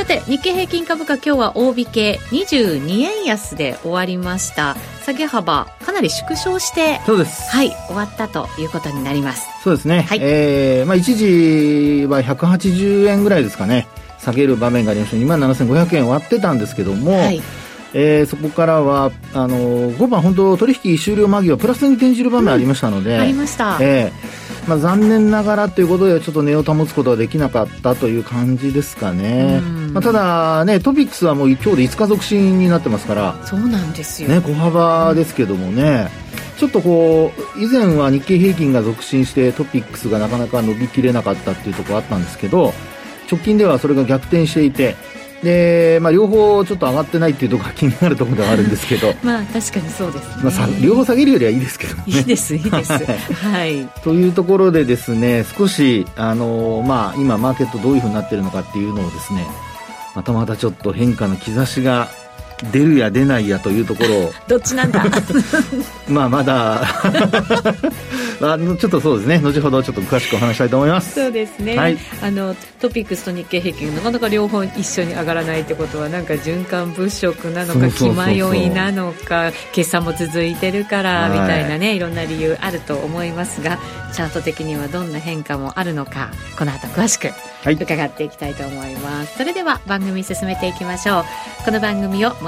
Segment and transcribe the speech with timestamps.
[0.00, 4.74] さて日経平均株価今日は大引け22円安で終わりました。
[5.04, 7.50] 下げ幅かなり縮小してそうです。
[7.50, 9.46] はい終わったということになります。
[9.62, 13.88] そうですね、はい、えー、まあ、一時は180円ぐらいですかね。
[14.18, 15.18] 下げる場面がありました。
[15.18, 17.42] 2万7500円割ってたんですけども、はい。
[17.92, 24.29] えー、そこからはあの5番、本当取引終了間際プラスに転じる場面ありましたので、うん、ありました、えー
[24.70, 29.60] まあ、残念ながらということでちょっと値を保つことができなかったという感じですかね、
[29.92, 33.34] まあ、ただねトピックスはもう今日で5日続伸になってますから。
[33.44, 36.08] そうなんですよ、ね、小幅ですけどもね、
[36.56, 42.72] ちょっとこう以前は日経平均が続伸してトピックスがなかなか伸びきれなかったっていうところあったんですけど
[43.28, 44.94] 直近ではそれが逆転していて
[45.42, 49.14] で、まあ、両方ちょっと上がってないっていうところが気になるところではあるんですけど。
[49.22, 52.02] まあ確かにそうです、ね、まあ、両方下げるよりはいいですけどね。
[52.06, 52.92] いいですいいです。
[53.32, 53.88] はい。
[54.02, 59.46] というところでですね少しあの、まあ、今マーケットどういうふうになってるのかっていうのをですね
[60.14, 62.08] またまたちょっと変化の兆しが
[62.72, 64.32] 出るや出ないやというところを。
[64.48, 65.04] どっちなんだ？
[66.08, 66.82] まあまだ。
[68.42, 69.38] あのちょっとそうですね。
[69.38, 71.14] 後ほどちょっと詳しくお話したいと思います。
[71.14, 83.78] そうですね、はい、あのトピックスと日経平均なかなか両方一緒に上がらないってことはなんか循環物色なのか気迷いなのか決算も続いてるからみたいなねいろんな理由あると思いますが
[84.12, 87.28] チャート的にはどんな変化もあるのかこの後詳しく
[87.64, 91.24] 伺っていきたいと思います、はい、それでは番組進めていきましょう。
[91.64, 92.30] この番組を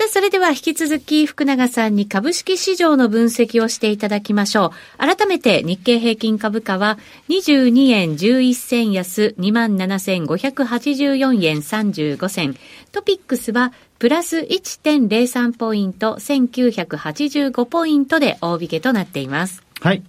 [0.00, 4.70] さあ、それでは引き続き福永さんに株式市場の分析をしていただきましょう。
[4.96, 12.56] 改めて日経平均株価は22円11銭安27,584円35銭。
[12.92, 19.62] トピックスはプラス1.03ポイント1985ポイントで大引けとなっています。
[19.82, 20.02] はい。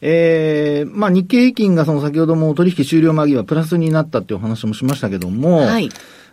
[0.00, 5.88] えー、まあ日経平均がその先ほども取引終了間際プラスになったっていうお話もしましたけども、はい。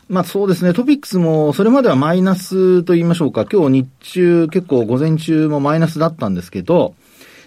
[0.10, 6.96] まあそうですね、トピックスもそれまではマイナスと言いましょうか、今日日中結構午前中もマイナスだったんですけど、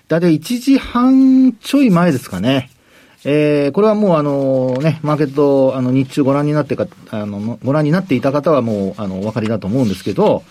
[0.09, 2.71] だいたい1時半ちょい前ですかね。
[3.25, 10.43] えー、これはもうあのね、マーケット、あの日中ご覧になってか、あの、ご覧になっていた方はもう、あの、お分かりだと思うんですけど、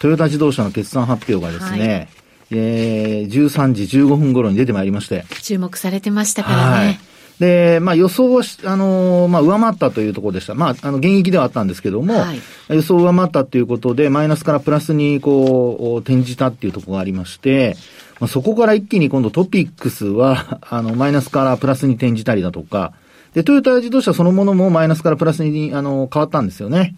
[0.00, 2.08] トヨタ自動車の決算発表がですね、
[2.50, 5.24] はい、えー、13時15分頃に出てまいりまして。
[5.42, 6.86] 注目されてましたからね。
[6.86, 6.98] はい
[7.38, 10.54] で、まあ予想は、あの、まあ上回ったというところでした。
[10.54, 17.76] まあ、あの、現役ではあったんですけども、はい、予想上回ったということで、マイナスからプラスにこう、転じたっていうところがありまして、
[18.20, 22.92] まあ、そこから一気に今度トピックスは、 あの、マイナスからプラスに転じたりだとか、
[23.34, 26.94] で、トヨタ自動車そのものもマイナスからプラスに、あの、変わったんですよね。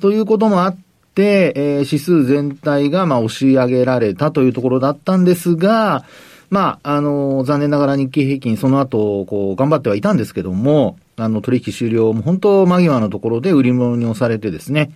[0.00, 0.76] ということもあっ
[1.14, 6.04] て、えー、指数全体が、まあ、押し上げられたというところだったんですが、
[6.52, 14.92] まあ、あの、残念ながら日経平均その後、こう、頑張ってはいたんですけども、あの、取引終了も本当間際のところで売り物に押されてですね、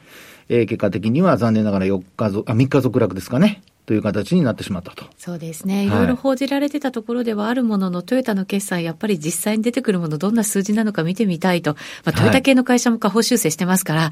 [0.50, 3.62] えー、結果的には残念ながら4日ぞ、あ、3日続落ですかね。
[3.86, 5.06] という形になってしまったと。
[5.16, 5.84] そうですね。
[5.84, 11.74] いろいろ報じられてたところではあるものの、はい、トヨタの決算、やっぱり実際に出てくるもの、どんな数字なのか見てみたいと。
[12.04, 14.10] まあ、トヨタ系の会社も下方修正してますから、はい、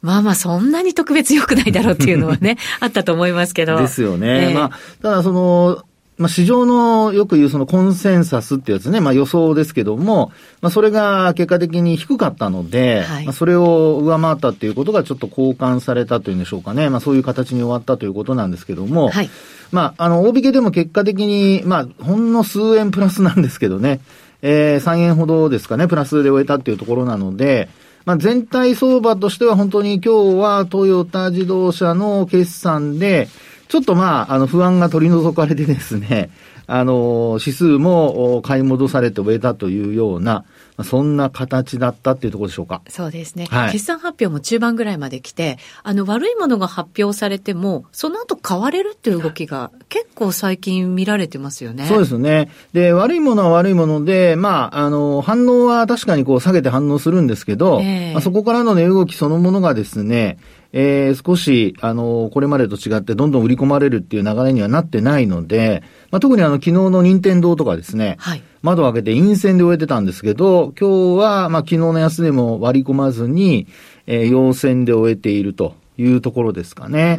[0.00, 3.76] まあまあ、そんなに特別良くないだろうっていうのはね、 あったと思いますけど。
[3.76, 4.50] ですよね。
[4.50, 5.82] えー、まあ、ただその、
[6.18, 10.32] まあ、市場のよく言うそのコンセンサスってやつね、まあ予想ですけども、
[10.62, 16.88] まあそれが結果的に低かったので、はい、まあそれを上回ったっていうことがちょっと交換されたというんでしょうかね。
[16.88, 19.30] まあそういう形に終わったということなんですけども、はい、
[19.72, 24.00] まああの、大引けでも結果的に、まあほんの数円プラスなんですけどね、
[24.40, 27.68] えー、3円ほどですかね、プラスで終えたっていうところなので、
[28.06, 33.28] まあ全体相場としては本当に今日はトヨタ自動車の決算で、
[33.68, 36.30] ちょっとまあ、あの、不安が取り除かれてですね、
[36.68, 40.44] あの、指数も買い戻されて終えたというような、
[40.84, 42.82] そんな形だったっていうところでしょうか。
[42.88, 43.46] そうですね。
[43.50, 51.86] はい、決算発表も中盤ぐらいまで来て、あの、悪いものが発表されても、その後買われるっていう動きが結構最近見られてますよね。
[51.86, 52.50] そうですね。
[52.72, 60.38] で、悪いものは悪いもので、まあ、あの、反応は確かにこう下げて反応するんですけど、えー、まあ、そこからの値動きそのものがですね、
[60.72, 73.66] えー、少し、あの、これまでと違ってどんどん売り込まれるっていう流れにはなってないので、まあ、特にあの、昨日の任天堂とかですね、はい、窓を開けて陰線で終えてたんですけど、今日は、まあ、昨日の安値も割り込まずに、
[74.06, 77.18] えー、陽線で終えているというところですかね。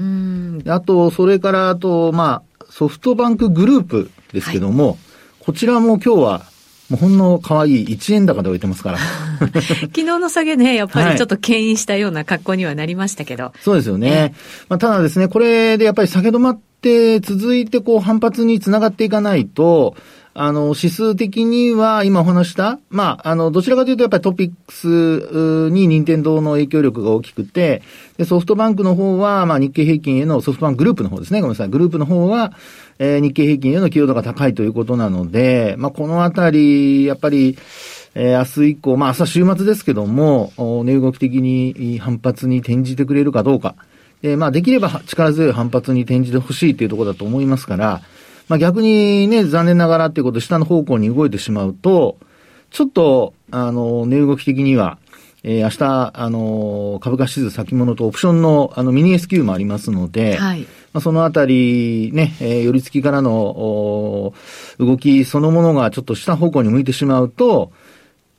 [0.68, 4.98] あと、それから、あと、まあ、ソフトバンクグループですけども、はい、
[5.40, 6.42] こちらも今日は
[6.89, 8.98] もうほんの可愛い1円高で置いてますから。
[9.62, 13.45] 昨日の下げね、やっぱりちょっと牽引したような格好にはなりましたけど。
[13.45, 14.34] はい、そうですよね。
[14.69, 19.95] まあ、ただですね、これでやっぱり下げ止まって続いてこう反発につながっていかないと、
[20.39, 27.81] あの、指数的には今お話した、まあ、あの、どちらかというとやっぱりトピックスに任天堂の影響力が大きくて、
[28.18, 32.54] で、ソフトバンクの方は、まあ、日経平均へのソフトバンクグループの方ですね、ごめんなさい、グループの方は、
[33.00, 37.57] えー、日経平均への寄与度が高いということなので、まあ、このあたり、やっぱり、
[38.13, 43.74] えー、明日以降、まあ、明日週末ですけども、値動き的に反発に転じてくれるかどうか。
[44.22, 48.01] えー、まあ、できれば力強い反発に転じてほしいというところだと思いますから、
[48.48, 52.18] まあ逆にね、残念ながらっていうことで下の方向に動いてしまうと、
[52.70, 54.98] ちょっと、あの、値動き的には、
[55.44, 60.62] えー、明日、あの、株価指数先物とオプションの、あの、ミニ S q もありますので、はい。
[60.62, 64.34] まあ、そのあたり、ね、えー、寄り付きからの、
[64.80, 67.72] 動きそのものがちょっと下方向に向いてしまうと、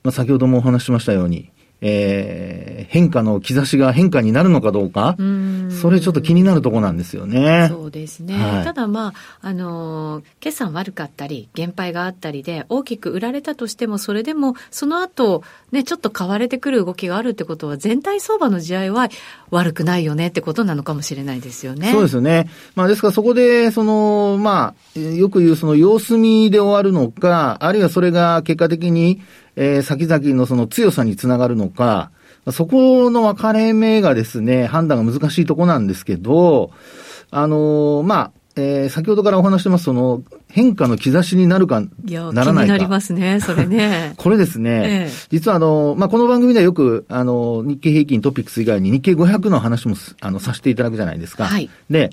[0.02, 5.22] まあ、先ほどもお話ししましたように、えー、変化の兆しが変化になるのかどうか、う
[5.70, 7.68] それちょっと気になるところなんですよね。
[7.70, 8.34] そうですね。
[8.34, 19.08] はい、ただまあ、あの、決算悪かったり、減配があったりで、大きく売られたとしても、それでも、その後、ね、ちょっと買われてくる動きがあるってことは、全体相場の地合いは
[19.50, 21.92] 悪くないよねってことなのかもしれないですよね。
[21.92, 22.50] そうですよね。
[22.74, 29.22] まあ、ですからそこで、その、まあ、よく言うその様子見で終わるのか、あるいはそれが結果的に、
[29.60, 32.12] えー、先々のその強さにつながるのか、
[32.52, 36.70] そこの分かれ目がですね、判断が難しいとこなんですけど、
[37.32, 42.72] あのー、まあ、えー、先ほどからお話してます、その、変化の兆しになるか、ならないか。
[42.72, 44.14] なりますね、それね。
[44.18, 51.46] これですね、ええ、実はあの、まあ、この番組ではよく、あの、日経平均トピックス以外に日経500の話も、あの、させていただくじゃないですか。
[51.46, 51.68] はい。
[51.90, 52.10] で、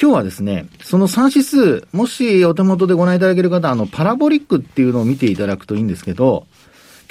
[0.00, 6.46] 今日はですね、その3指数、もしお手元でご覧いただける方、あの、パラボリックっていうのを見ていただくといいんですけど、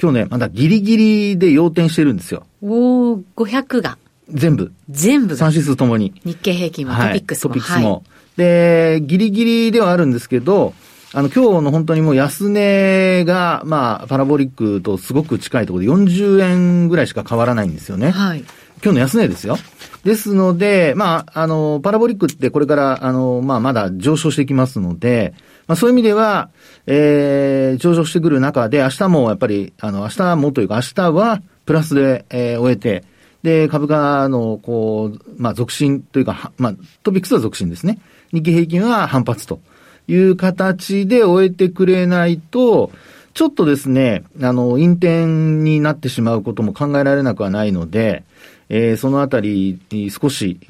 [0.00, 2.46] 今日ね、まだギリギリで要点してるんですよ。
[2.62, 3.98] おー、500が。
[4.30, 4.72] 全部。
[4.88, 5.46] 全部が。
[5.46, 6.14] 3指数ともに。
[6.24, 7.54] 日経平均も、トピックスも。
[7.54, 7.92] トピックスも。
[7.92, 8.02] はい、
[8.36, 10.72] で、ギリギリではあるんですけど、
[11.12, 18.10] あの、今日の本当にもう安値が、まあ、パラボリックとすごく近いところで40円ぐらいしか変わらないんですよね。
[18.10, 18.44] はい。
[18.82, 19.58] 今日の安値ですよ。
[20.04, 25.34] ですので、まあ、あの、パラボリックってこれから、あの、まあ、まだ上昇していきますので、
[25.70, 26.50] まあ、そういう意味では、
[26.86, 33.04] えー、上昇してくる中で、明日もやっぱり、あの、明日もというか、明日はプラスで、えー、終えて、
[33.44, 36.74] で、株価の、こう、まあ、続伸というか、まあ、
[37.04, 38.00] トピックスは続伸ですね。
[38.32, 39.60] 日経平均は反発と
[40.08, 42.90] いう形で終えてくれないと、
[43.34, 48.24] ちょっとですね、あの、陰転になってしまうことも考えられなくはないので、
[48.72, 49.80] えー、そのあたり、
[50.10, 50.60] 少し、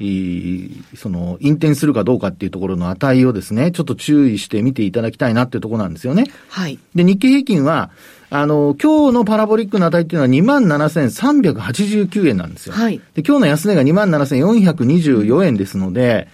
[0.95, 6.23] その、引転するかどうかっていうところの値をですね、ちょっと注意して見ていただきたいなっていうところなんですよね。
[6.49, 6.79] はい。
[6.95, 7.91] で、日経平均は、
[8.31, 12.73] あの、今日のパラボリックの値っていうのは27,389円なんですよ。
[12.73, 12.99] はい。
[13.13, 16.27] で、今日の安値が27,424円ですので、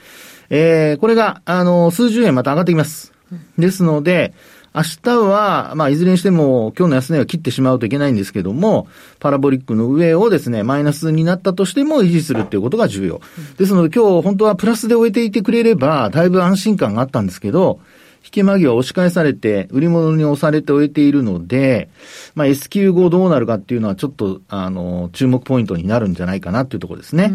[0.50, 3.12] えー、これが、あの、数十円また上がってきます。
[3.58, 4.34] ですので、
[4.78, 8.88] 明日は、まあ、いずれにしても、今日の安値は切ってしまうといけないんですけども、
[9.20, 13.20] パラボリックの上をですね、マイナスになったとしても維持するっていうことが重要。
[13.58, 17.80] ですので、今日本当はプラスで終えていてくれれば、だいぶ安心感があったんですけど、
[18.28, 21.90] 引け間際押し返されて、売り物に押されて終えているので、
[22.36, 27.32] まあ、S q 後どうなるかっていうのはちょっと、あの、注目ポイントになるんじゃないかなっていうところですね。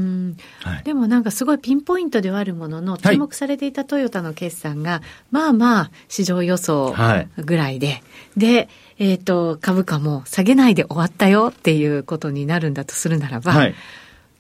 [0.61, 6.95] はい、でもなんかすごいピンポイントではあるものの、注目されていたトヨタの決算が、はい、まあまあ、市場予想
[7.39, 8.03] ぐらいで、はい、
[8.37, 8.69] で、
[8.99, 13.75] えっ、ー、と、株価も下げないで終わったよっていうことになるんだとするならば、はい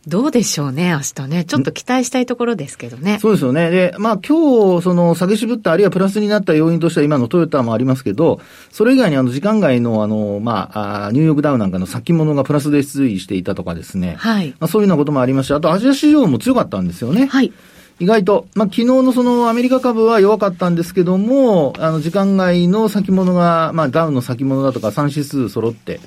[0.06, 1.44] どうでしょうね、明日ね。
[1.44, 3.18] ちょっと期待したいところですけどね。
[3.20, 3.70] そうですよね。
[3.70, 8.40] で、まあ今日、その下げ渋った、あるいはプラスになった要因としては今のトヨタもありますけど、
[8.72, 14.16] それ以外にあの時間外のあの、まあ、あニューヨークダウなんかの先物がプラスで推移していたとかですね。
[14.18, 14.50] はい。
[14.58, 17.26] まあそういうようなこともありまして、あとアジア市場も強かったんですよね。
[17.26, 17.52] はい。
[18.00, 26.00] 意外と、まあ、昨日のそのアメリカ株は弱かったんですけども、あの、時間外の先物が、まあ、ダウの先物だとか3指数揃って、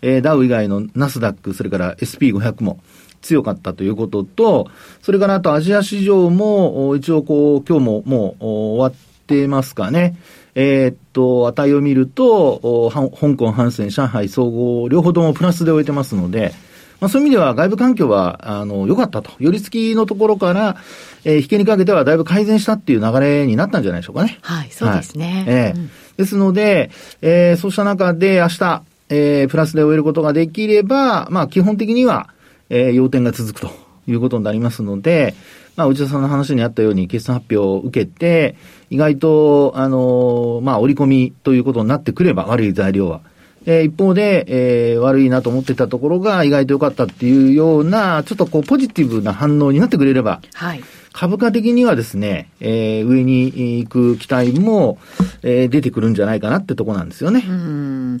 [0.00, 2.80] えー、ダウ以外のナスダック、それから SP500 も、
[3.24, 4.70] 強かったということと、
[5.02, 10.16] それからあとアジア市場も、一応こう、今日ももう終わってますかね。
[10.54, 16.52] えー、っと、値を見ると、香港、ハンセン、上海総合、両方ともプラスで終えてますので、
[17.00, 19.32] まあ、そういう意味では外部環境は、あの、良かったと。
[19.38, 20.76] 寄り付きのところから、
[21.24, 24.38] えー、引けにかけてはだいぶ改善したっていう流れになったんじゃないでしょうかね。
[24.42, 25.44] はい、そうですね。
[25.46, 26.90] はい、えー、うん、ですので、
[27.20, 32.28] えー、そうした中で明日、えー、プラスで終えることができれば、まあ、基本的には、
[32.74, 33.70] えー、要点が続くと
[34.08, 35.34] いうことになりますので、
[35.76, 38.56] まあ、内田さんの話にあったように、決算発表を受けて、
[38.90, 43.20] 意外と、あのー、まあ、折り込みということになってくれば、悪い材料は。
[43.66, 50.82] えー、一方で、えー、悪いなと思ってたところが意外と良かったっていうような、ちょっとこう、ポジティブな反応になってくれれば、はい。
[51.12, 53.44] 株価的にはですね、えー、上に
[53.80, 54.98] 行く期待も、
[55.42, 57.44] えー、出てくるんじゃないかなってとこなんですよね。
[57.48, 58.20] うん。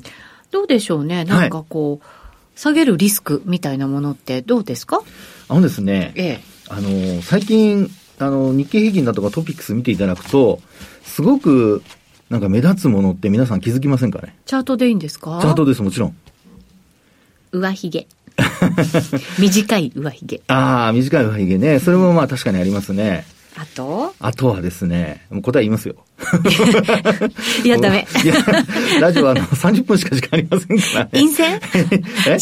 [0.52, 1.24] どうでしょうね。
[1.24, 2.23] なんかこう、はい、
[2.54, 5.02] 下げるリスクみたいなものってどうですか？
[5.48, 10.60] あのですね、ええ、あの、最近、あの、日経平均だとかトピックス見ていただくと、
[11.02, 11.82] すごく、
[12.30, 14.34] なんか目立つものって皆さん気づきませんかね？
[14.46, 15.38] チャートでいいんですか？
[15.42, 16.16] チャートです、もちろん。
[17.52, 18.06] 上髭。
[19.38, 20.40] 短い上髭。
[20.48, 21.78] ああ、短い上髭ね。
[21.78, 23.24] それもまあ確かにありますね。
[23.56, 25.94] あとあとはですね、もう答え言いますよ。
[27.64, 28.06] いや、ダメ。
[28.24, 28.34] いや、
[29.00, 31.10] ラジオはあの30分しか時間ありませんからね。
[31.12, 31.60] 陰線？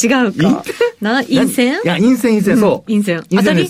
[0.22, 0.64] 違うか。
[1.00, 1.74] な、陰線？
[1.84, 2.90] いや、陰線、陰線、そう。
[2.90, 3.22] 陰線。
[3.30, 3.68] 当たり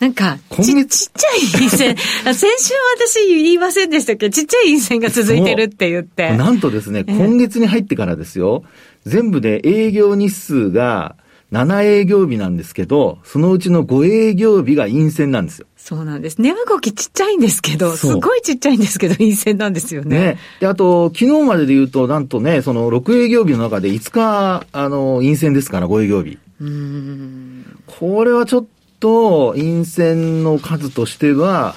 [0.00, 1.96] なんか、ち、ちっちゃい陰線。
[1.96, 4.28] 先週私言いませんでしたけ？
[4.28, 6.36] ど、ちっちゃい陰線が続いてるって言って。
[6.36, 8.64] なんとですね、今月に入ってからですよ、
[9.06, 11.14] 全部で営業日数が
[11.52, 15.66] 7営業日なんですけど、そのうちの5営業日が陰線なんですよ。
[15.76, 16.40] そうなんです。
[16.40, 20.18] 値動きちっちゃいんですけど、すごいちっちゃいんですけど、陰線なんですよね。
[20.18, 20.38] ね。
[20.60, 26.38] で、あと、昨日までで言うと、なんとね、その6営業日の中で5日、あの、陰線ですから、5営業日。
[26.60, 27.66] うん。
[27.86, 28.66] これはちょっ
[28.98, 31.74] と、陰線の数としては、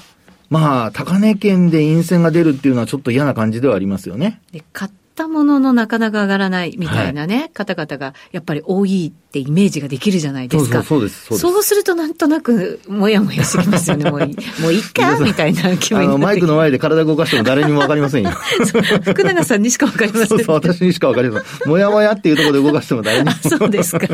[0.48, 4.40] まあ、高値圏で陰線が出るっていうのはちょっと嫌な感じではありますよね。
[4.52, 10.82] で、買っったもののなかなか上がらないみたいなね、はい、方々がやっぱり多いってイメージができるじゃないですか。
[10.82, 14.04] そうです、そうするとなんとなくもやもやしてきますよね。
[14.12, 18.30] もういい、もういいかみたいな気分あの、マイクの前で体動かしても誰にもわかりませんよ。
[19.04, 20.28] 福永さんにしかわかりません。
[20.28, 21.68] そうそう、私にしかわかりません。
[21.68, 23.32] もやもやっていうところで動かしても誰にも。
[23.32, 24.06] そうですか。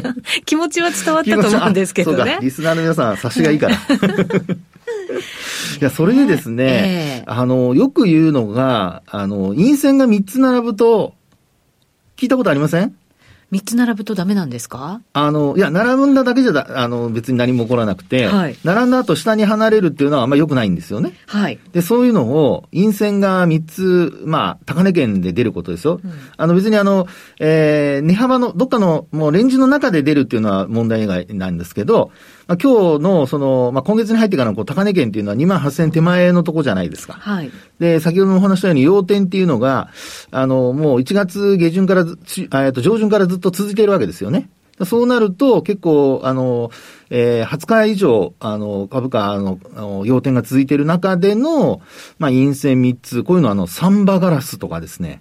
[0.47, 2.17] 気持ちは伝わったと思うんですけどね。
[2.17, 3.77] そうか、リスナーの皆さん、察しがいいから。
[5.81, 11.15] いや、それでですね、えー、あの、よく言うのが、あの、陰線が3つ並ぶと、
[12.17, 12.95] 聞いたことありません？
[13.51, 15.03] 三つ並ぶとダメなんですか？
[15.13, 21.13] あの、いや、並んだだけじゃだ、あの、別に何も起こらなくて、はい、並んだ後下に離れるっていうのはあんまり良くないんですよね。
[21.27, 21.59] はい。
[21.73, 26.01] で、そういうのを、陰線が三つ、まあ、高値圏で出ることですよ。
[26.03, 27.07] うん、あの、別にあの、
[27.41, 32.11] えー、値幅の、どっかの、もうレンジの中で出るっていうのは問題外なんですけど、
[32.53, 37.15] まあ、今日の、その、まあ、今月に入ってからのこう高値圏っていうのは2万8000手前のとこじゃないですか。
[37.15, 37.51] はい。
[37.79, 39.89] で、先ほどもお話したように、要点っていうのが、
[40.31, 42.05] あの、もう1月下旬から、
[42.65, 44.51] えっと、上旬からずっと続いているわけですよね。
[44.85, 46.71] そうなると、結構、あの、
[47.09, 51.81] えー、20日以上、あの、株価の、の要点が続いている中での、
[52.19, 55.21] まあ、陰線3つ、こういうのは、あの、サンバガラスとかですね。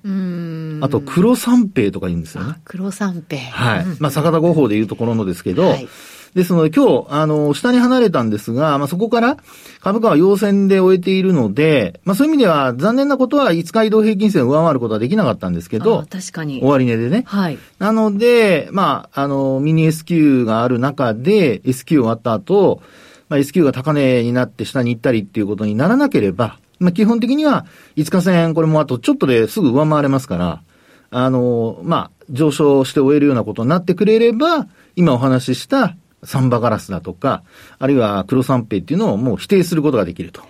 [0.82, 2.56] あと、黒三平とか言うんですよね。
[2.66, 3.40] 黒三平。
[3.52, 3.86] はい。
[4.00, 5.88] まあ、坂田五法でいうところのですけど、はい
[6.34, 9.38] ですので、今日、あの、下に離れたんですが、まあ、そこから
[9.82, 16.62] 株価は陽線で終えているので、まあ、そういう意味では残念なことは5日移動平均線を上回ることはできなかったんですけど、確かに。
[16.64, 17.24] 終値でね。
[17.28, 17.58] はい。
[17.80, 22.82] なので、まあ、あの、ミニ S q がある中で、S q 終わった後、
[23.28, 27.66] まあ、S q が高値になって下に行ったりっていうことにならなければ、まあ、基本的には
[27.98, 30.64] 5日線、これもあとちょっとですぐ上回れますから、
[31.12, 37.44] あの、まあ、上昇して終えるようなことになってくれれば、今お話ししたサンバガラスだとか、
[37.80, 40.42] あるいは黒三平っていうのをもう否定することができると。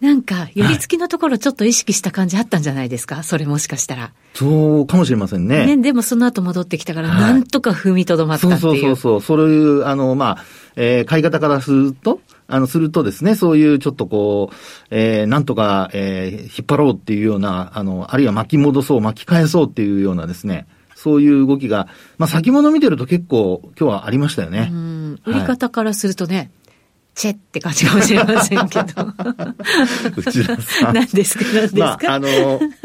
[0.00, 4.12] なんか、寄り付きのところちょっと意識した感じあったんじゃないですか、はい、それもしかしたら。
[4.32, 5.66] そうかもしれませんね。
[5.66, 8.60] ね、でもその後戻ってきたから、なんとか踏みとどまったっていう。
[8.60, 9.20] そうそうそう。
[9.20, 10.44] そういう、あの、まあ、
[10.76, 14.54] えー、買い方からすると、あの、するとですね、そういうちょっとこう、
[14.90, 20.68] えー、なんとか、えー、引っ張ろうっていうような、あの、あるいは巻き戻そう、巻き返そうっていうようなですね、
[20.98, 21.86] そういう動きが、
[22.18, 24.72] まあ先物見てると結構今日はありましたよね。
[25.24, 26.50] 売り方からするとね、はい
[27.18, 28.86] チェって感じかもしれませんけど。
[30.16, 30.94] 内田さん。
[30.94, 32.28] 何ですか何ですか、まあ、あの、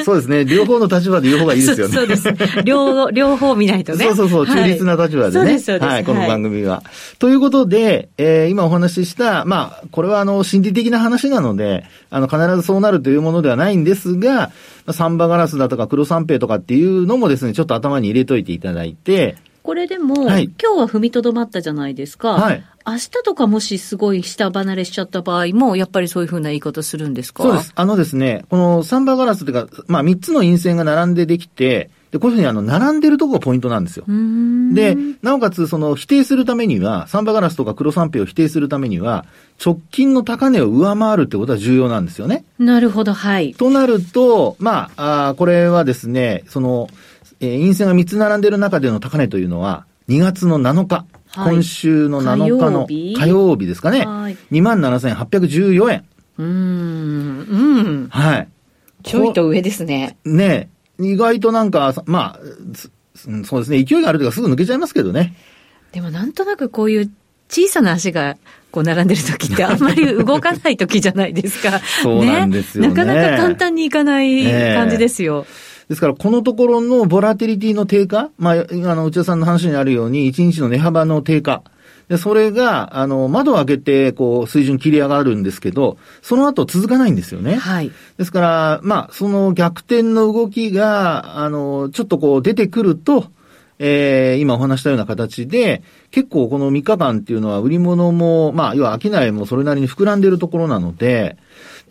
[0.04, 0.44] そうですね。
[0.44, 1.94] 両方の立場で言う方がいいですよね。
[1.94, 2.34] そうです。
[2.66, 4.06] 両、両方見ないとね。
[4.06, 4.48] そうそうそう。
[4.48, 5.22] 中立な立場でね。
[5.22, 5.88] はい、そうです、そうです。
[5.88, 6.78] はい、この番組は。
[6.78, 14.52] はい、ということで、えー、今お話しした、まあ、これはあの、心理的な話なので、あの、必ずそうなるというものではないんですが、
[14.92, 22.34] サンバガラスだとか黒三平とかっていうのもですね、ちょっと頭に入れといていただいて、これでも、はい、今日は踏みとどまったじゃないですか。
[22.34, 22.64] はい。
[22.86, 27.44] 明日とかもしすごい下離れしちゃった場合も、やっぱりそういうふうな言い方するんですか？
[27.44, 27.72] そうです。
[27.74, 34.06] あのですね、このサンバガラスというか、まあ3つの陰線が並んでできて、で、こういうふうにあの、並んでるとこがポイントなんですよ。
[34.08, 39.26] で、なおかつ、その、否定するためには、サンバガラスとか黒三平を否定するためには、
[39.64, 42.46] 直近の高値を上回るってことは重要なんですよね。
[42.60, 43.56] なるほど、はい。
[43.56, 46.88] となると、まあ、あこれはですね、その、
[47.44, 51.06] えー、陰線が3つ並んでる中での高値というのは、2月の7日。
[51.36, 53.66] はい、今週の7日の火曜日？
[53.66, 54.06] ですかね。
[54.06, 56.06] はい、27,814円。
[56.38, 56.48] うん。
[56.48, 56.50] う
[58.06, 58.08] ん。
[58.10, 58.48] はい。
[59.04, 60.18] ちょいと上ですね。
[60.26, 60.70] ね
[61.00, 62.40] 意外となんか、まあ、
[63.16, 65.34] そうですね、勢いがあるというかすぐ抜けちゃいますけどね。
[65.92, 67.12] でもなんとなくこういう
[67.50, 68.38] 小さな足が
[68.72, 71.80] こう並んでる時ってあんまり動かない時じゃないですか。
[72.02, 74.44] そうなんですよね、ね、なかなか簡単にいかない
[74.76, 75.46] 感じですよ。
[75.90, 81.64] ですから、このところのボラティリティの低下、まあ、あの、内田さんの話にあるように、1日の値幅の低下。
[82.10, 87.56] で、それが、あの、窓を開けて、こう、水準切り上がるんですけど、その後続かないんですよね。
[87.56, 87.92] はい。
[88.18, 93.28] ですから、まあ、その逆転の動きが、あの、ちょっとこう、出てくると、
[93.80, 101.38] えー、今お話したような形で、結構この3日間っていうのは売り物も、まあ、要は商いもそれなりに膨らんでいるところなので、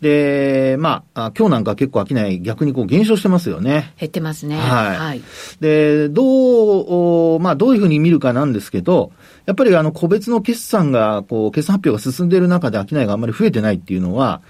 [0.03, 3.93] で、まあ、今日なんか結構商い逆にこう減少してますよね。
[3.97, 4.57] 減ってますね。
[4.57, 4.97] はい。
[4.97, 5.21] はい、
[5.61, 9.13] で、どう、まあ、どういうふうに見るかなんですけど、
[9.45, 14.41] やっぱりあの、個別の決算が、こう、決算発表が進んでいる中で商いがあんまり増えてないっていうのは、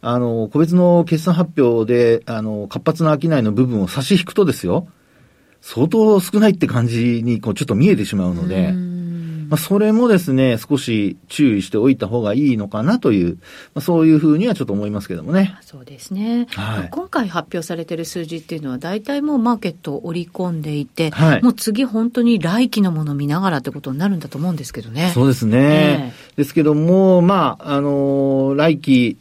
[0.00, 4.88] あの、個別の決算発表で、あの、活発な商いの部分を差し引くとですよ、
[5.60, 8.74] 相当少ないって感じに、こう、ちょっと見えてしまうので、
[9.48, 13.38] まあ、それもですね、少し注意しておいた方がいいのかなという、ま
[13.76, 15.56] あ、そういうふうにはちょっと思いますけどもね。
[15.62, 16.46] そうですね。
[16.50, 25.10] はい、今回発表されている数字っていうのは、大体もうマーケットを織り込んでいて、はい、もう次本当に来期のものを見ながらってことになるんだと思うんですけどね。
[25.14, 25.58] そうですね。
[25.58, 29.16] えー、ですけども、まあ、あの来期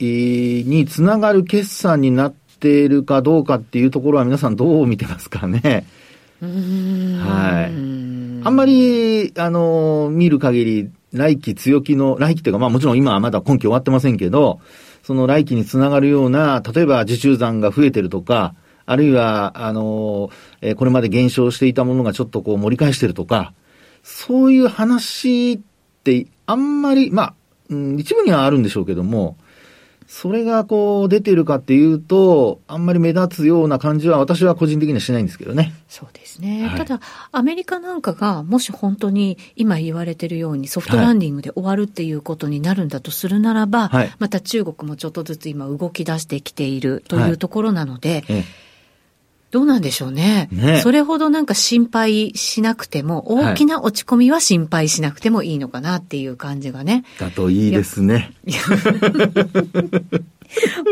[0.67, 5.86] につながる決算になっているかどうかっていうところは皆さんどう見てますかね。
[6.41, 8.15] はい。
[8.46, 14.60] あんまり、あの、見る限り、来期強気の、来期というか、まあもちろん今はまだ今期終わってませんけど、
[15.01, 18.53] その来期につながるような、例えば受注残が増えてるとか、
[18.86, 20.29] あるいは、あの、
[20.62, 23.53] えー、これまで減少していたものがちょっとこう盛り返してるとか、
[24.03, 25.60] そういう話っ
[26.03, 27.34] て、あんまり、まあ、
[27.70, 29.38] うん、一部にはあるんでしょうけども、
[30.07, 35.74] それがこう出てるかっていうと、あんまり目立つような感じは私は個人的にはしないんですけどね。
[35.87, 36.68] そうですね。
[36.68, 48.65] はい、ただ、アメリカなんかがもし本当に今言われてるようにソフトランディングで終わるっていうことになるんだとするならば、はい、また中国もちょっとずつ今動き出してきているというところなので、はいええ
[49.55, 50.50] どうなんでしょうね。
[50.51, 57.05] ねそれほどなんか心配しなくても、大きな落ち込みは心配しなくてもいいのかなっていう感じがね。
[57.22, 58.33] だといいですね。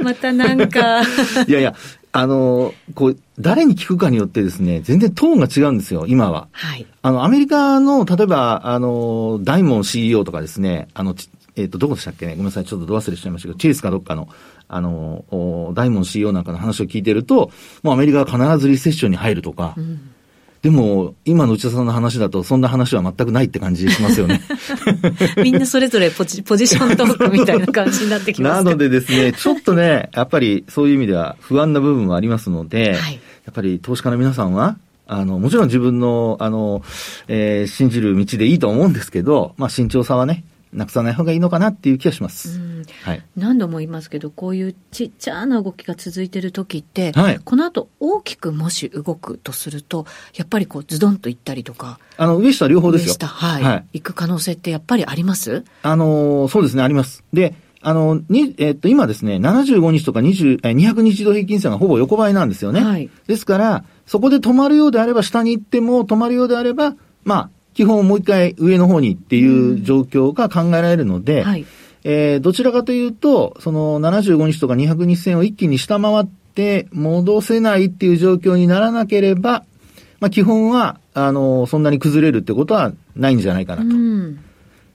[0.01, 1.01] またなんか
[1.45, 1.75] いやいや、
[2.13, 6.47] あの、こう、誰に聞くかによってですね、全然トーンが違うんですよ、今は。
[6.53, 6.87] はい。
[7.01, 11.15] あの、アメリカの、例えば、あの、大門 CEO とかですね、あの、
[11.55, 12.31] えっ、ー、と、どこでしたっけね？
[12.33, 14.29] ごめんなさい、ちょっとど忘れしちゃいましたけど、チェイスかどっかの、
[14.67, 17.51] あの、大門 CEO なんかの話を聞いてると、
[17.83, 20.13] もうアメリカは必ずリセッションに入るとか、うん、
[20.63, 24.41] でも、今の内田さんの話だと、そんな話は全くないって感じしますよね。
[25.43, 33.19] みんなそれぞれポジポジショントークみたいな感じになってきますなのでですね、ちょっとね、やっぱりそういう意味では不安な部分もありますので、はい、や
[33.51, 36.81] っぱり投資家の皆さんは、あの、もちろん自分の、あの、
[37.27, 42.59] えー、信じる道でいいと思うんですけど、まあ、慎重さはね、なくさない方がいいのかなっていう気がします。
[43.03, 50.05] はい、何度も言いますけど、こういうちっちゃな動きが続いている時って、はい、この後大きくもし動くとすると、
[50.35, 51.99] やっぱりこうズドンといったりとか。
[52.17, 53.13] あの、上下両方ですよ。
[53.13, 53.63] 上下、はい。
[53.63, 55.63] はい、行く可能性ってやっぱりあります？
[55.81, 57.23] あの、そうですね、あります。
[57.33, 57.55] で、
[57.85, 62.81] あの、に、えっと、今ですね、75日とか20、え、200日度平均線がほぼ横ばいなんですよね。
[62.81, 63.09] はい。
[63.27, 71.65] ですから、そこで止まるようであれば、下に行っても止まるようであれば、まあ、基本もう一回上の方にっていう状況が考えられるので、はい、
[72.03, 79.65] えー、どちらかというと、その75日とか200日線を一気に下回って戻せないっていう状況にならなければ、
[80.19, 83.89] まあ基本は、あの、そんなに崩れるってことはないんじゃないかなと。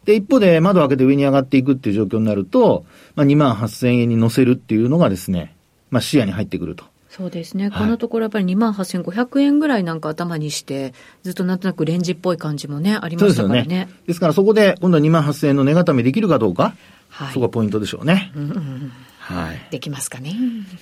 [0.04, 5.54] で、一方で窓を開けて上に上がっていくっていう状況になると、まあ2万8000円に乗せるっていうのがですね、
[5.90, 6.84] まあ視野に入ってくると。
[7.18, 13.64] そうですね、このところやっぱり2万8500円ぐらいなんか頭にして、ずっとなんとなくレンジっぽい感じもね、ありましたからね。
[13.64, 16.76] ねですからそこで今度は2万8000円の値固めできるかどうか、
[17.08, 18.30] はい、そこがポイントでしょうね。
[18.36, 19.66] うんうんはい。
[19.70, 20.34] できますかね。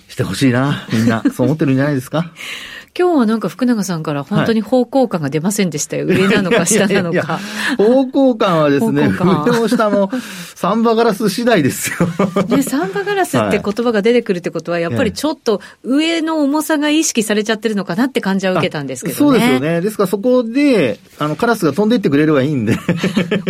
[0.09, 0.87] してほしいな。
[0.93, 2.33] みんな、そう思ってるんじゃないですか。
[2.99, 6.07] 今日はなんか福永さんから本当に方向感が出ませんでしたよ。
[6.07, 7.39] はい、上なのか下なのか。
[7.77, 10.11] 方向感はですね、上も下も
[10.55, 12.09] サンバガラス次第ですよ。
[12.49, 19.19] で、サンバガラスって言葉が出てくるってことは、やっぱりちょっと上の重さが意識されちゃってるのかなって感じは受けたんですけどね。
[19.19, 19.81] そうですよね。
[19.81, 22.79] ですからそこで、あの、カラスが飛んでいってくれれば いいんで。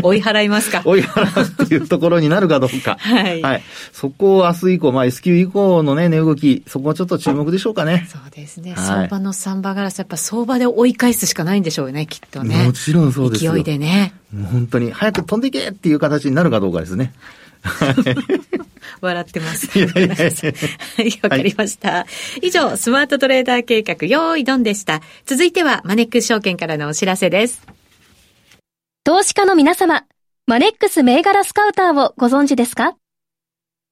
[0.03, 0.83] 追い払いますか。
[0.85, 2.97] 追い払うっていうところになるかどうか。
[3.01, 3.43] はい。
[3.43, 3.63] はい。
[3.93, 8.09] そこを明日以降、まあ S q 以降のね、値動き、そこはちょっと注目でしょうかね。
[8.11, 8.73] そうですね。
[8.73, 12.65] はい、相場のサンバガラス、やっぱ相場で追い返すしかないんでしょうね、きっとね。
[12.65, 14.15] もちろんそうです勢いでね。
[14.33, 17.13] もう本当に、早く飛んでいけっていう形になるかどうかですね。
[19.01, 19.79] 笑ってます。
[19.79, 22.07] いやいやいやはい、わかりました、は
[22.43, 22.47] い。
[22.47, 25.03] 以上、スマートトレーダー計画、用意ドンでした。
[25.27, 27.63] 続いては、マネックス証券からのお知らせです。
[29.05, 30.05] 投資家の皆様、
[30.47, 32.97] マネックス銘柄スカウターをご存知ですか？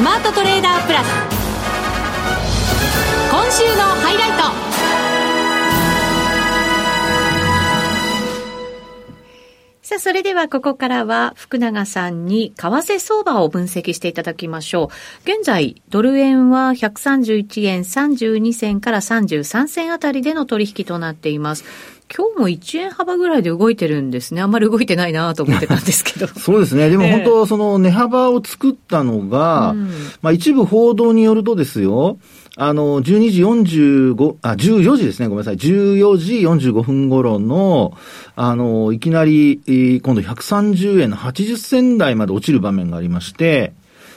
[0.00, 1.08] スマートトレーダープラス
[3.30, 4.44] 今週のハイライト
[9.82, 15.30] さあ、それではここからは福永さんに為替相場を分析していただきましょう。
[15.30, 21.99] 現在、ドル円は131円32銭から33銭あたりでの取引となっています。
[22.12, 24.42] 今日も1円幅ぐらいで動いてるんですね。
[24.42, 26.26] あんまり動いてないなと思ってたんですけど。
[26.38, 26.90] そうですね。
[26.90, 32.18] でも本当、その値幅を作ったのが、うん、まあ一部報道によるとですよ、
[32.56, 35.56] あの、12時45、あ、14時ですね、ごめんなさい。
[35.56, 37.96] 14時45分頃の、
[38.34, 39.60] あの、いきなり、
[40.02, 43.72] 今度130円の80銭台まで落ちる場面がありまして、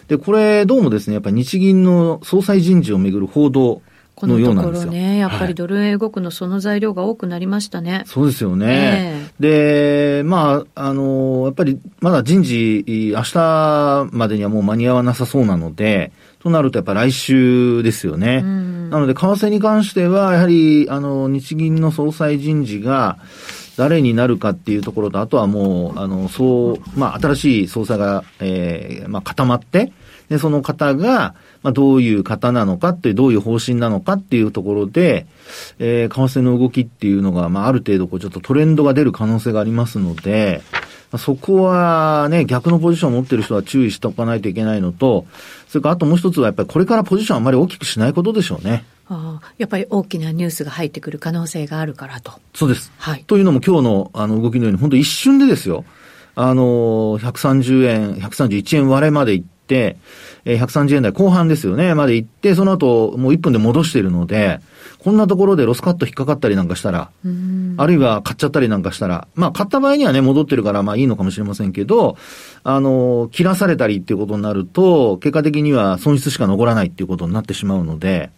[0.07, 3.81] で、これ、どうもですね、やっぱり日銀の総裁人事をめぐる報道、
[4.23, 7.91] このところね、やっぱりドル円動くのその材料が多くなりましたね。
[7.91, 9.29] はい、そうですよね。
[9.39, 18.41] えー、で、まあ、あの、やっぱりまだ人事、明日までにはもう間に合わなさそうなので、となるとやっぱ来週ですよね。
[18.41, 23.17] なので、為替に関しては、やはり、あの、日銀の総裁人事が、
[23.75, 29.91] 誰になるかっていうところと、あとはもう、あの、そう、まあ、新しい総裁が、ええー、まあ、固まって、
[30.29, 35.25] で、その方が、まあ、どういう方なのかって、どういう方針なのかっていうところで、
[35.79, 40.61] えー、為替の動きっていうのが、まあ、ある程度、こう、ちょっとトレンドが出る可能性がありますので、
[41.11, 45.25] まあ、そこはね、逆のポジションを持ってる人は注意しておかないといけないのと、
[45.67, 48.83] それからあともう一つはやっぱりこれからポジションあまり大きくしないことでしょうね。
[49.07, 52.33] ああやっぱり大きなニュースが入ってくる可能性があるからと。
[52.53, 52.91] そうです。
[52.97, 53.23] はい。
[53.25, 55.85] というのも今日のあの動きのように、本当一瞬でですよ。
[56.35, 59.97] あの、130円、131円割れまで行って、
[60.45, 64.59] えー、130円台後半ですよね、まで行って、その後、もう1分で戻しているので、
[64.99, 67.09] こんなところでロスカット引っかかったりなんかしたら、
[67.77, 72.17] あるいは買っちゃったりなんかしたら、まあ買った場合にはね、戻ってるからまあいいのかもしれませんけど、
[72.63, 78.29] あの、切らされたりっていうことになると、結果的には損失しか残らないっていうことになってしまうので、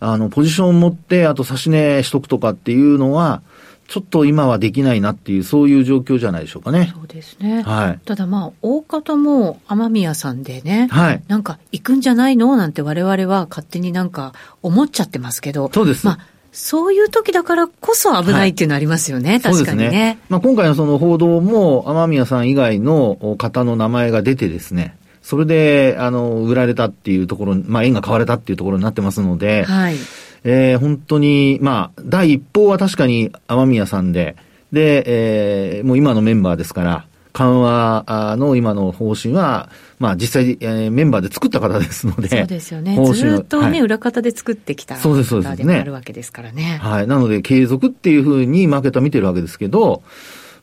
[0.00, 3.42] あの、ポジションを持って、あと差し値しとくとかっていうのは、
[3.90, 6.92] ちょっと今はできないなっていう、そういう状況じゃないでしょうかね。
[6.94, 7.62] そうですね。
[7.62, 8.06] はい。
[8.06, 11.22] ただまあ、大方も雨宮さんでね、はい。
[11.26, 15.68] なんか行くんじゃないのなんて我々は勝手になんか思っちゃってますけど。
[15.74, 16.06] そうです。
[16.06, 16.18] まあ、
[16.52, 19.90] そういう時だからこそ危ないっていうのありますよね、はい、確かにね。
[19.90, 29.96] ねまあ、今回のその報道も、雨宮さん以外の方の名前が出てですね、それで、あの、売られたっていうところ、まあ、円が買われたっていうところになってますので、はい。
[30.44, 34.36] えー、本当に、まあ、第一報は確かに雨宮さんで、
[34.72, 42.28] で、えー、もう今のメンバーですから、緩和の今の方針は、まあ実際、えー、メンバーで作った方ですので。
[42.28, 42.96] そうですよね。
[43.14, 46.78] ずっとね、はい、裏方で作ってきた方でもあるわけですからね。
[46.82, 47.06] はい。
[47.06, 50.02] なので継続っていうふうにマーケットは見てるわけですけど、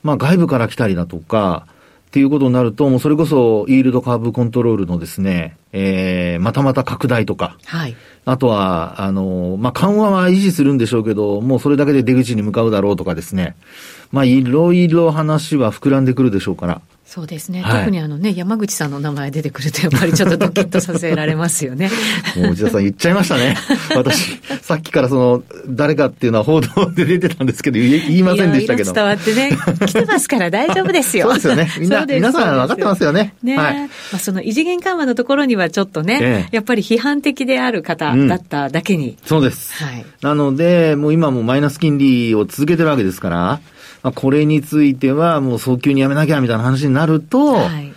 [0.04, 1.68] まあ外部から来たりだとか、
[2.08, 7.96] っていうことになると、もうそれこそ、イールドカーブコントロールのですね、えー、またまた拡大とか、はい。
[8.30, 13.56] あとは、あの、まあ、緩和は維持するんでしょうけど、もうそれだけで出口に向かうだろうとかですね、
[14.12, 21.90] まあ、いろいろ話は膨らんでくるでしょうから、そうですね、はい、特にあのね、山口さんの名前出てくると、やっぱりちょっとドキッとさせられますよね。
[22.36, 23.56] もう内田さん言っちゃいましたね。
[23.96, 28.92] 私、 さっきからその、誰かっていうのは報道で出てたんですけど、言いませんでしたけど。
[28.92, 31.32] 伝わってね、来てますから大丈夫ですよ。
[31.32, 31.72] そうですよね。
[31.80, 33.34] みんな、皆さん分かってますよね。
[33.42, 39.12] ね、はい、まあ、その異次元緩和のところにはちょっとね、ええ、やっぱり批判的である方だっただけに。
[39.12, 39.82] うん、そうです。
[39.82, 40.06] はい。
[40.22, 43.62] なので、もう今もマイナス金利を続けてるわけですから、
[44.04, 47.94] まあ、これについてはもう早急にやめなきゃみたいな話になると、はい、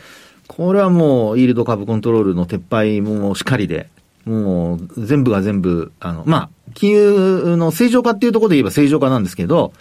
[0.48, 3.88] これはもう、イールド株コントロールの撤廃もしっかりで、
[4.24, 9.72] もう、全部が全部、あの、まあ、金融の正常化っていうところで言えば正常化なんですけど、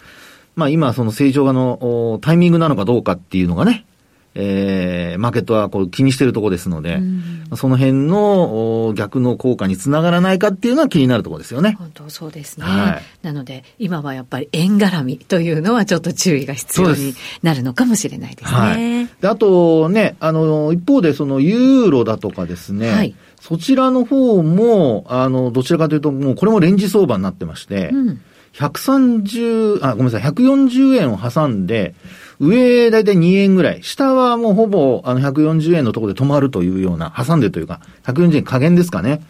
[0.56, 3.86] まあ今その正常化のタイミングなのかどうかっていうのがね、
[4.34, 11.74] えー、マーケットはこう気にしてるところですので、うん、その辺の逆の効果につながらないかっていうのは気になるところですよね。
[11.78, 12.66] 本当そうですね。
[12.66, 18.58] はい、なので、今はやっぱり円絡みというのはちょっと注意が必要になるのかもしれないですね。
[18.58, 28.20] はい、であとね、あの、一方でそのユーロだとかですね、はい、そちらの方も、あの、どちらかというと、もうこれもレンジ相場になってまして、うん、
[28.52, 31.94] 130、あ、ごめんなさい、140円を挟んで、
[32.40, 33.82] いたい2円ぐらい。
[33.82, 39.22] 下はもうほぼあの140円のところで止まるというような、挟んでというか、140円加減ですかね。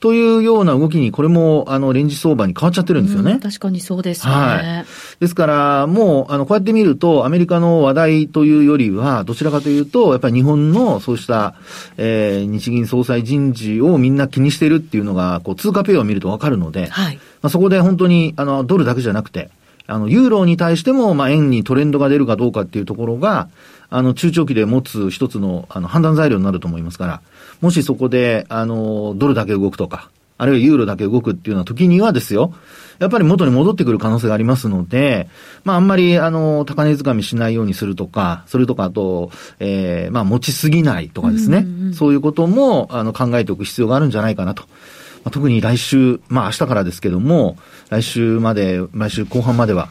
[0.00, 3.40] というような動きに、これも、あの、レンジ相場に変わっちゃってるんですよね。
[3.42, 4.32] 確かにそうですね。
[4.32, 4.86] はい。
[5.18, 11.54] ですから、もう、あの、こうやって見ると、アメリカの話題というよりは、どちらかというと、やっぱり日本のそうした、
[11.96, 17.16] えー、日銀総裁人事をみんな気にしてるっていうのが、こう、通貨ペアを見るとわかるので、はい。
[17.16, 19.50] まあ、そこで本当に、あの、ドルだけじゃなくて、
[19.88, 23.48] あの、ユーロに対しても、まあ、円にトレンドが出るかどうかっていうところが、
[23.90, 27.22] あの、中長期で持つ一つの、あの、判断材料になると思いますから、
[27.62, 32.54] もしそこで、あの、ドルだけ動くとか、あるいはユーロだけ動くっていうような時にはですよ、
[32.98, 35.28] やっぱり元に戻ってくる可能性がありますので、
[35.64, 44.64] まああんまりあの、高値掴みしないようにするとか、それとかあと、ええー、まあ持ちすぎないとかですね、うんうん、そういうこともあの考えておく必要があるんじゃないかなと。
[45.24, 47.56] まあ、特に来週、まあ明日からですけども、
[47.90, 49.88] 来週まで、来週後半までは、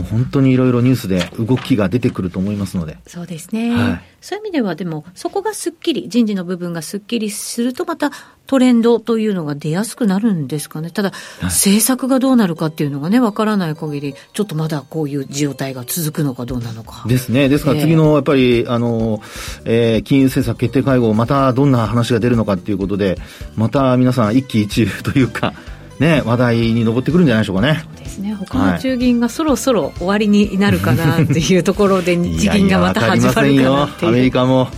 [0.00, 2.98] もう本当にいろいろニュースで動きが出てくると思いますので。
[3.06, 3.70] そうですね。
[3.70, 8.10] はい、そういう意味では、でも、そこがすっきり、人事の部分がすっきりすると、また
[8.46, 10.90] トレンドというのが出やすくなるんですかね。
[10.90, 17.04] ただ、はい、政策がどうなるかっていうのがね、わからない限り、ちょっとまだこういう状態が続くのかどうなのか。
[17.06, 17.48] ですね。
[17.48, 19.22] ですから次の、やっぱり、あの、
[19.64, 23.18] えー、金融政策決定会合、またどんな話が出るのかっていうことで、
[23.56, 25.52] また皆さん一喜一憂というか、
[26.00, 27.84] ね、話題に上ってくるんじゃないでしょうかね。
[27.84, 28.34] そうですね。
[28.34, 33.52] 他の中銀がそろそろ終わりになるかなっていうところで、日銀がまた始まるかなっていう。
[33.52, 34.68] いやいやアメリカも。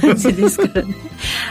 [0.00, 0.94] 感じですからね。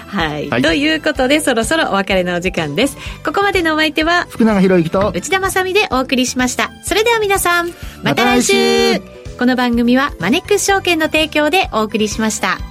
[0.08, 2.98] はい、はい、ということで、そろそろお別れのお時間です。
[3.24, 6.72] ここまでのお相手は、福永博之と内田まさみでお送りしました。
[6.84, 7.72] それでは皆さん、
[8.04, 12.69] また来週,、ま、来週この番組はマネックス証券の提供でお送りしました。